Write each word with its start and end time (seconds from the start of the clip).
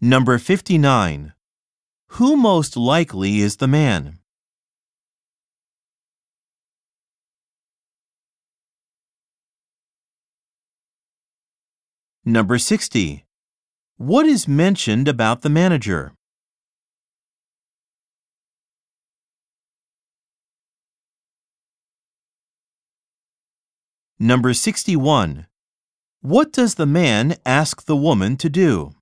Number 0.00 0.36
59. 0.36 1.32
Who 2.08 2.36
most 2.36 2.76
likely 2.76 3.38
is 3.38 3.56
the 3.56 3.66
man? 3.66 4.18
Number 12.26 12.58
60. 12.58 13.24
What 13.96 14.26
is 14.26 14.46
mentioned 14.46 15.08
about 15.08 15.40
the 15.40 15.48
manager? 15.48 16.12
Number 24.18 24.52
61. 24.52 25.46
What 26.20 26.52
does 26.52 26.74
the 26.74 26.84
man 26.84 27.36
ask 27.46 27.86
the 27.86 27.96
woman 27.96 28.36
to 28.36 28.50
do? 28.50 28.95